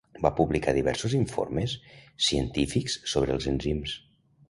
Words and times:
Va 0.25 0.29
publicar 0.37 0.73
diversos 0.77 1.13
informes 1.19 1.77
científics 2.31 2.99
sobre 3.15 3.37
els 3.39 3.51
enzims. 3.57 3.99